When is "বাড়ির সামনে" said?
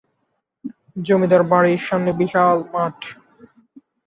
1.51-2.11